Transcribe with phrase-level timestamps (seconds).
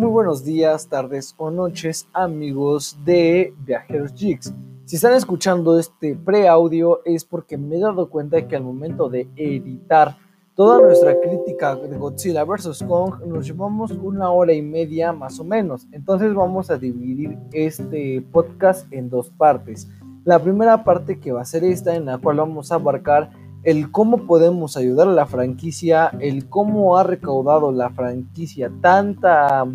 [0.00, 4.54] muy buenos días, tardes o noches, amigos de Viajeros Jigs.
[4.86, 9.28] Si están escuchando este pre-audio es porque me he dado cuenta que al momento de
[9.36, 10.16] editar
[10.54, 12.82] toda nuestra crítica de Godzilla vs.
[12.88, 15.86] Kong nos llevamos una hora y media más o menos.
[15.92, 19.86] Entonces vamos a dividir este podcast en dos partes.
[20.24, 23.32] La primera parte que va a ser esta en la cual vamos a abarcar
[23.62, 29.66] el cómo podemos ayudar a la franquicia, el cómo ha recaudado la franquicia tanta,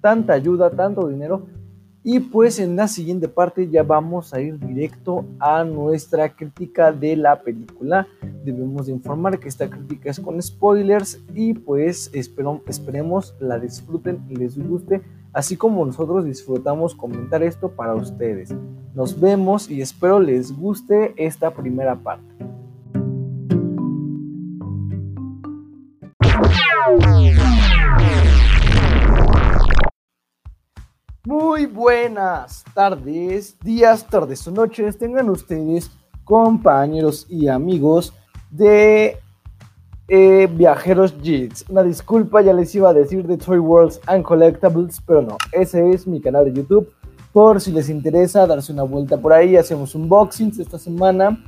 [0.00, 1.46] tanta ayuda, tanto dinero.
[2.02, 7.14] Y pues en la siguiente parte ya vamos a ir directo a nuestra crítica de
[7.14, 8.08] la película.
[8.42, 14.24] Debemos de informar que esta crítica es con spoilers y pues espero, esperemos la disfruten
[14.30, 15.02] y les guste,
[15.34, 18.54] así como nosotros disfrutamos comentar esto para ustedes.
[18.94, 22.29] Nos vemos y espero les guste esta primera parte.
[31.60, 35.90] Muy buenas tardes, días, tardes o noches tengan ustedes,
[36.24, 38.14] compañeros y amigos
[38.50, 39.18] de
[40.08, 41.66] eh, Viajeros Jigs.
[41.68, 45.90] Una disculpa, ya les iba a decir de Toy Worlds and Collectibles, pero no, ese
[45.90, 46.90] es mi canal de YouTube.
[47.30, 51.44] Por si les interesa darse una vuelta por ahí, hacemos unboxings esta semana.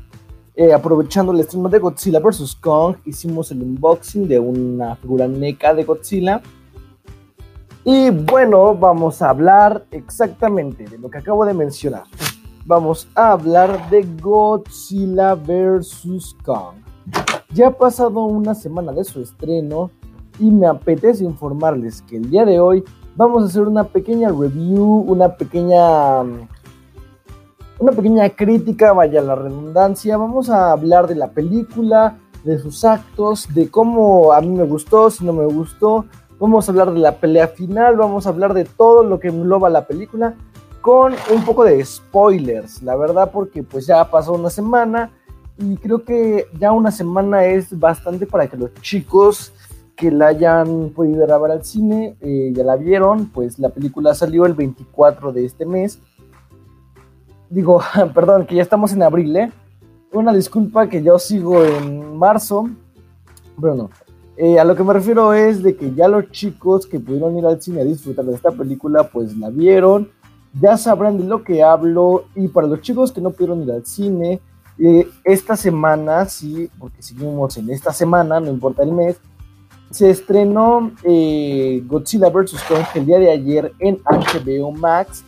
[0.55, 2.55] Eh, aprovechando el estreno de Godzilla vs.
[2.57, 6.43] Kong, hicimos el unboxing de una figura NECA de Godzilla
[7.85, 12.05] y bueno, vamos a hablar exactamente de lo que acabo de mencionar.
[12.65, 16.37] Vamos a hablar de Godzilla vs.
[16.45, 16.77] Kong.
[17.53, 19.91] Ya ha pasado una semana de su estreno
[20.39, 22.85] y me apetece informarles que el día de hoy
[23.17, 26.23] vamos a hacer una pequeña review, una pequeña
[27.83, 30.17] una pequeña crítica, vaya la redundancia.
[30.17, 35.11] Vamos a hablar de la película, de sus actos, de cómo a mí me gustó,
[35.11, 36.07] si no me gustó,
[36.43, 39.71] Vamos a hablar de la pelea final, vamos a hablar de todo lo que engloba
[39.71, 40.35] la película
[40.81, 45.13] con un poco de spoilers, la verdad, porque pues ya pasó una semana
[45.57, 49.53] y creo que ya una semana es bastante para que los chicos
[49.95, 54.45] que la hayan podido grabar al cine eh, ya la vieron, pues la película salió
[54.45, 56.01] el 24 de este mes.
[57.51, 57.81] Digo,
[58.15, 59.53] perdón, que ya estamos en abril, ¿eh?
[60.13, 62.69] Una disculpa que yo sigo en marzo,
[63.61, 63.91] pero no.
[64.45, 67.47] Eh, a lo que me refiero es de que ya los chicos que pudieron ir
[67.47, 70.11] al cine a disfrutar de esta película, pues la vieron,
[70.61, 72.25] ya sabrán de lo que hablo.
[72.35, 74.41] Y para los chicos que no pudieron ir al cine,
[74.81, 79.17] eh, esta semana, sí, porque seguimos en esta semana, no importa el mes,
[79.93, 82.65] se estrenó eh, Godzilla vs.
[82.67, 85.23] Kong el día de ayer en HBO Max.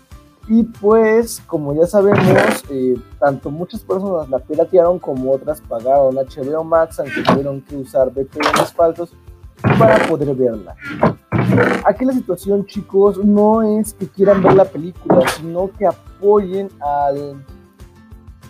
[0.46, 6.62] Y pues, como ya sabemos, eh, tanto muchas personas la piratearon como otras pagaron HBO
[6.62, 9.14] Max, aunque tuvieron que usar VPNs falsos
[9.78, 10.76] para poder verla.
[11.86, 17.42] Aquí la situación, chicos, no es que quieran ver la película, sino que apoyen al,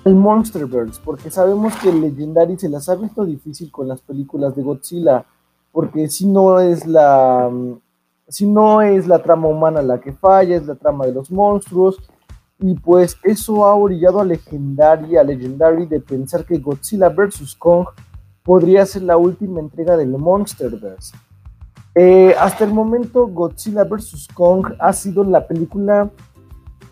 [0.05, 4.57] al Monsterverse, porque sabemos que el Legendary se las ha visto difícil con las películas
[4.57, 5.25] de Godzilla,
[5.71, 7.51] porque si no es la
[8.29, 11.99] si no es la trama humana la que falla, es la trama de los monstruos.
[12.59, 17.55] Y pues eso ha orillado a Legendary, a Legendary de pensar que Godzilla vs.
[17.57, 17.87] Kong
[18.43, 21.17] podría ser la última entrega del Monsterverse.
[21.95, 24.29] Eh, hasta el momento Godzilla vs.
[24.35, 26.11] Kong ha sido la película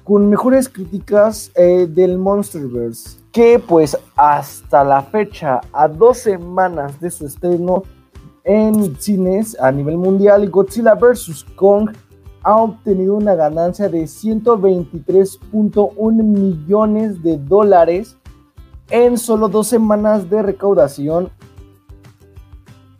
[0.04, 7.10] con mejores críticas eh, del Monsterverse, que pues hasta la fecha, a dos semanas de
[7.10, 7.84] su estreno,
[8.44, 11.44] en cines a nivel mundial, Godzilla vs.
[11.56, 11.90] Kong
[12.42, 18.18] ha obtenido una ganancia de 123.1 millones de dólares
[18.90, 21.30] en solo dos semanas de recaudación.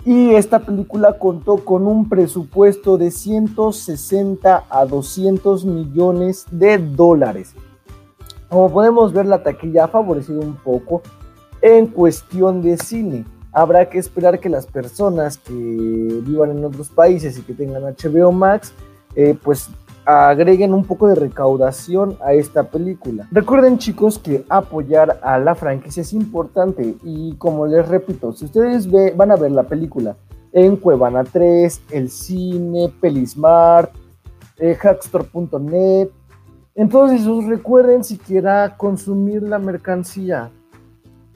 [0.04, 7.54] Y esta película contó con un presupuesto de 160 a 200 millones de dólares.
[8.48, 11.02] Como podemos ver, la taquilla ha favorecido un poco
[11.60, 17.38] en cuestión de cine habrá que esperar que las personas que vivan en otros países
[17.38, 18.72] y que tengan HBO Max,
[19.14, 19.68] eh, pues
[20.04, 23.28] agreguen un poco de recaudación a esta película.
[23.30, 28.88] Recuerden chicos que apoyar a la franquicia es importante y como les repito, si ustedes
[29.16, 30.16] van a ver la película
[30.52, 33.92] en Cuevana 3, el cine, Pelismart,
[34.58, 36.08] eh, hackstore.net,
[36.74, 40.50] entonces recuerden siquiera consumir la mercancía,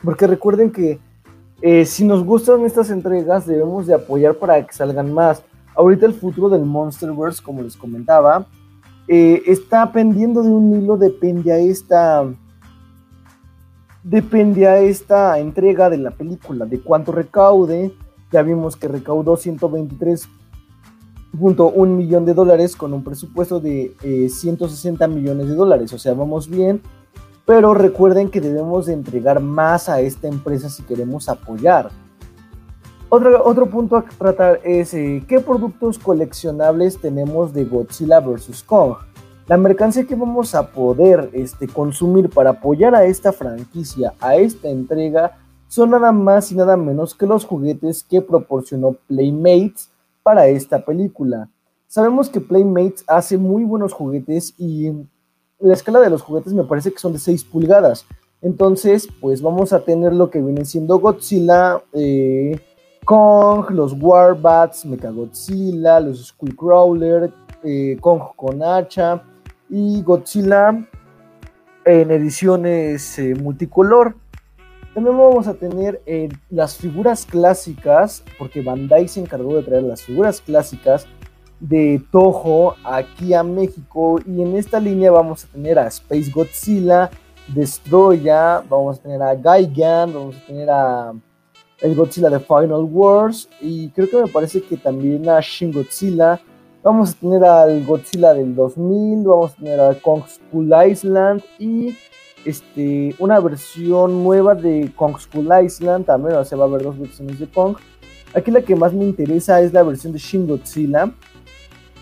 [0.02, 0.98] porque recuerden que
[1.62, 5.42] eh, si nos gustan estas entregas, debemos de apoyar para que salgan más.
[5.74, 8.46] Ahorita el futuro del Monsterverse, como les comentaba,
[9.08, 12.26] eh, está pendiendo de un hilo, depende a esta
[14.02, 17.92] depende a esta entrega de la película, de cuánto recaude.
[18.30, 20.28] Ya vimos que recaudó 123
[21.38, 25.92] un millón de dólares con un presupuesto de 160 eh, millones de dólares.
[25.92, 26.80] O sea, vamos bien,
[27.46, 31.90] pero recuerden que debemos de entregar más a esta empresa si queremos apoyar.
[33.08, 38.64] Otro, otro punto a tratar es eh, qué productos coleccionables tenemos de Godzilla vs.
[38.64, 38.96] Kong.
[39.46, 44.68] La mercancía que vamos a poder este, consumir para apoyar a esta franquicia, a esta
[44.68, 45.38] entrega,
[45.68, 49.88] son nada más y nada menos que los juguetes que proporcionó Playmates
[50.24, 51.48] para esta película.
[51.86, 54.90] Sabemos que Playmates hace muy buenos juguetes y
[55.58, 58.06] la escala de los juguetes me parece que son de 6 pulgadas.
[58.42, 62.60] Entonces, pues vamos a tener lo que viene siendo Godzilla, eh,
[63.04, 67.32] Kong, los Warbats, Mechagodzilla, los Skullcrawler,
[67.62, 69.22] eh, Kong con hacha
[69.70, 70.86] y Godzilla
[71.84, 74.16] en ediciones eh, multicolor.
[74.92, 80.02] También vamos a tener eh, las figuras clásicas, porque Bandai se encargó de traer las
[80.02, 81.06] figuras clásicas
[81.60, 84.20] de Toho aquí a México.
[84.26, 87.10] Y en esta línea vamos a tener a Space Godzilla,
[87.48, 91.12] Destroya, vamos a tener a Gaigan, vamos a tener a
[91.80, 93.48] el Godzilla de Final Wars.
[93.60, 96.40] Y creo que me parece que también a Shin Godzilla.
[96.82, 101.96] Vamos a tener al Godzilla del 2000, vamos a tener a Kong School Island y
[102.44, 106.96] este, una versión nueva de Kong School Island, también o sea, va a haber dos
[106.96, 107.76] versiones de Kong.
[108.34, 111.12] Aquí la que más me interesa es la versión de Shin Godzilla.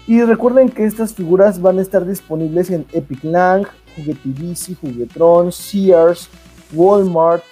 [0.06, 3.66] Y recuerden que estas figuras van a estar disponibles en Epic Lang,
[3.96, 6.28] Juguetivici, Juguetron, Sears,
[6.74, 7.42] Walmart,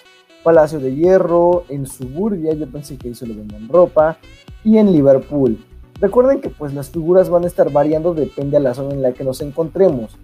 [0.43, 4.17] Palacio de Hierro, en Suburbia, yo pensé que ahí solo vendían ropa,
[4.63, 5.57] y en Liverpool.
[5.99, 9.13] Recuerden que pues las figuras van a estar variando depende a la zona en la
[9.13, 10.15] que nos encontremos.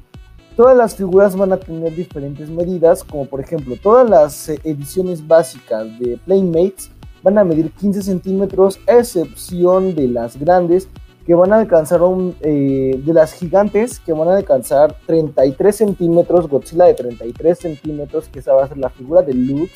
[0.55, 5.25] Todas las figuras van a tener diferentes medidas, como por ejemplo todas las eh, ediciones
[5.25, 6.91] básicas de Playmates
[7.23, 10.89] van a medir 15 centímetros, a excepción de las grandes
[11.29, 16.49] que van a alcanzar un, eh, de las gigantes que van a alcanzar 33 centímetros,
[16.49, 19.69] Godzilla de 33 centímetros, que esa va a ser la figura de Lux,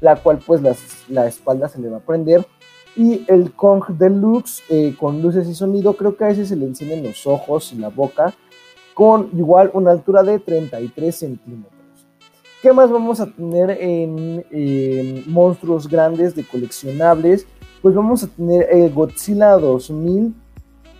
[0.00, 0.60] la cual pues
[1.08, 2.44] la espalda se le va a prender
[2.96, 6.66] y el Kong Deluxe eh, con luces y sonido, creo que a ese se le
[6.66, 8.34] encienden los ojos y la boca,
[8.92, 11.72] con igual una altura de 33 centímetros.
[12.62, 17.46] ¿Qué más vamos a tener en, monstruos grandes de coleccionables?
[17.80, 20.34] Pues vamos a tener el Godzilla 2000,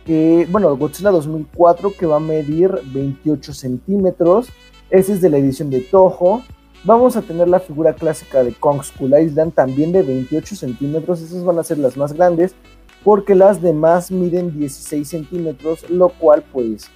[0.05, 4.49] que, bueno, Godzilla 2004, que va a medir 28 centímetros.
[4.91, 6.43] Ese es de la edición de Toho.
[6.85, 11.20] Vamos a tener la figura clásica de Kong School Island también de 28 centímetros.
[11.20, 12.55] Esas van a ser las más grandes
[13.05, 16.91] porque las demás miden 16 centímetros, lo cual pues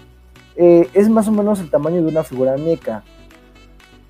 [0.57, 3.05] eh, es más o menos el tamaño de una figura NECA.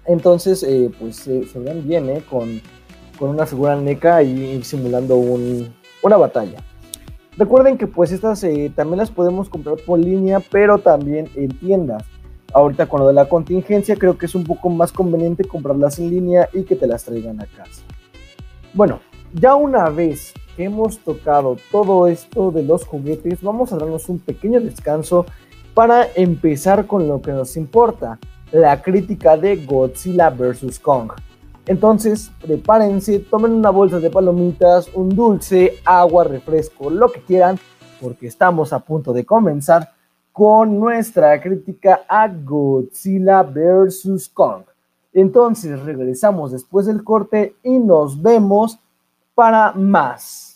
[0.06, 2.60] Entonces eh, pues se ven bien eh, con,
[3.20, 6.62] una figura NECA y simulando una batalla.
[7.36, 8.40] Recuerden que pues estas
[8.74, 12.04] también las podemos comprar por línea, pero también en tiendas
[12.54, 16.10] ahorita con lo de la contingencia creo que es un poco más conveniente comprarlas en
[16.10, 17.82] línea y que te las traigan a casa.
[18.72, 19.00] Bueno,
[19.32, 24.20] ya una vez que hemos tocado todo esto de los juguetes, vamos a darnos un
[24.20, 25.26] pequeño descanso
[25.74, 28.18] para empezar con lo que nos importa,
[28.52, 30.78] la crítica de Godzilla vs.
[30.78, 31.10] Kong.
[31.66, 37.58] Entonces, prepárense, tomen una bolsa de palomitas, un dulce, agua, refresco, lo que quieran,
[38.00, 39.90] porque estamos a punto de comenzar
[40.30, 44.28] con nuestra crítica a Godzilla vs.
[44.34, 44.64] Kong.
[45.12, 48.78] Entonces regresamos después del corte y nos vemos
[49.34, 50.53] para más.